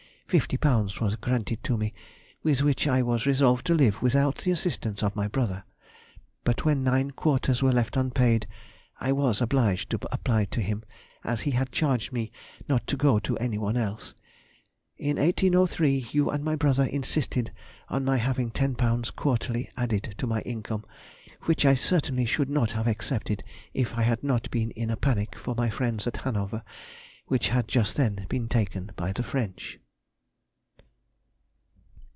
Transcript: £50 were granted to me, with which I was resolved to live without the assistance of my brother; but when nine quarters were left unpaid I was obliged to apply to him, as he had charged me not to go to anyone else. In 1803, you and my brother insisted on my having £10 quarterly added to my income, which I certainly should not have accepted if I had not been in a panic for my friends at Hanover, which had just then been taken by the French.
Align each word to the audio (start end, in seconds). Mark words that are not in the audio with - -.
£50 0.33 1.01
were 1.01 1.17
granted 1.17 1.61
to 1.61 1.75
me, 1.77 1.93
with 2.41 2.61
which 2.61 2.87
I 2.87 3.01
was 3.01 3.25
resolved 3.25 3.65
to 3.65 3.73
live 3.75 4.01
without 4.01 4.37
the 4.37 4.51
assistance 4.51 5.03
of 5.03 5.13
my 5.13 5.27
brother; 5.27 5.65
but 6.45 6.63
when 6.63 6.85
nine 6.85 7.11
quarters 7.11 7.61
were 7.61 7.73
left 7.73 7.97
unpaid 7.97 8.47
I 9.01 9.11
was 9.11 9.41
obliged 9.41 9.89
to 9.89 9.99
apply 10.09 10.45
to 10.45 10.61
him, 10.61 10.83
as 11.25 11.41
he 11.41 11.51
had 11.51 11.73
charged 11.73 12.13
me 12.13 12.31
not 12.69 12.87
to 12.87 12.95
go 12.95 13.19
to 13.19 13.37
anyone 13.39 13.75
else. 13.75 14.13
In 14.97 15.17
1803, 15.17 16.07
you 16.11 16.29
and 16.29 16.45
my 16.45 16.55
brother 16.55 16.85
insisted 16.85 17.51
on 17.89 18.05
my 18.05 18.15
having 18.15 18.51
£10 18.51 19.13
quarterly 19.17 19.69
added 19.75 20.15
to 20.17 20.25
my 20.27 20.39
income, 20.43 20.85
which 21.41 21.65
I 21.65 21.73
certainly 21.75 22.23
should 22.23 22.49
not 22.49 22.71
have 22.71 22.87
accepted 22.87 23.43
if 23.73 23.95
I 23.97 24.03
had 24.03 24.23
not 24.23 24.49
been 24.49 24.71
in 24.77 24.89
a 24.91 24.95
panic 24.95 25.37
for 25.37 25.55
my 25.55 25.69
friends 25.69 26.07
at 26.07 26.15
Hanover, 26.23 26.63
which 27.25 27.49
had 27.49 27.67
just 27.67 27.97
then 27.97 28.27
been 28.29 28.47
taken 28.47 28.91
by 28.95 29.11
the 29.11 29.23
French. 29.23 29.77